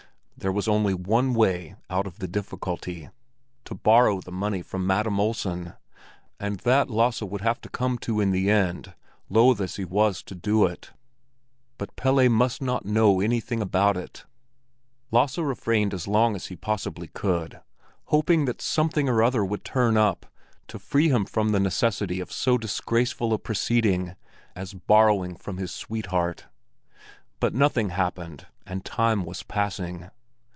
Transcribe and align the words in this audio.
There 0.37 0.51
was 0.51 0.67
only 0.67 0.95
one 0.95 1.35
way 1.35 1.75
out 1.87 2.07
of 2.07 2.17
the 2.17 2.27
difficulty—to 2.27 3.75
borrow 3.75 4.21
the 4.21 4.31
money 4.31 4.63
from 4.63 4.87
Madam 4.87 5.19
Olsen; 5.19 5.73
and 6.39 6.59
that 6.61 6.89
Lasse 6.89 7.21
would 7.21 7.41
have 7.41 7.61
to 7.61 7.69
come 7.69 7.99
to 7.99 8.19
in 8.19 8.31
the 8.31 8.49
end, 8.49 8.95
loth 9.29 9.61
as 9.61 9.75
he 9.75 9.85
was 9.85 10.23
to 10.23 10.33
do 10.33 10.65
it. 10.65 10.93
But 11.77 11.95
Pelle 11.95 12.27
must 12.27 12.59
not 12.59 12.87
know 12.87 13.19
anything 13.21 13.61
about 13.61 13.95
it. 13.95 14.25
Lasse 15.11 15.37
refrained 15.37 15.93
as 15.93 16.07
long 16.07 16.35
as 16.35 16.47
he 16.47 16.55
possibly 16.55 17.09
could, 17.09 17.61
hoping 18.05 18.45
that 18.45 18.63
something 18.63 19.07
or 19.07 19.21
other 19.21 19.45
would 19.45 19.63
turn 19.63 19.95
up 19.95 20.25
to 20.69 20.79
free 20.79 21.09
him 21.09 21.23
from 21.23 21.49
the 21.49 21.59
necessity 21.59 22.19
of 22.19 22.31
so 22.31 22.57
disgraceful 22.57 23.31
a 23.31 23.37
proceeding 23.37 24.15
as 24.55 24.73
borrowing 24.73 25.35
from 25.35 25.57
his 25.57 25.69
sweetheart. 25.71 26.45
But 27.39 27.53
nothing 27.53 27.89
happened, 27.89 28.47
and 28.65 28.83
time 28.83 29.23
was 29.23 29.43
passing. 29.43 30.09